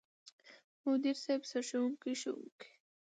[0.85, 2.67] مدير صيب، سرښوونکو ،ښوونکو،